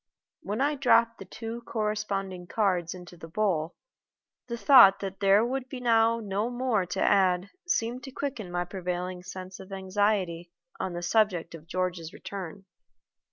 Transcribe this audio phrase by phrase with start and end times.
[0.41, 3.75] When I dropped the two corresponding cards into the bowl,
[4.47, 8.65] the thought that there would be now no more to add seemed to quicken my
[8.65, 12.65] prevailing sense of anxiety on the subject of George's return.